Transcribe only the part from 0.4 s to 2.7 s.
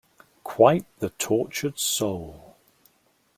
Quite the tortured soul.